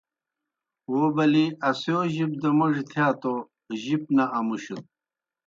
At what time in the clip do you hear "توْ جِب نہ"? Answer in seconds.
3.21-4.23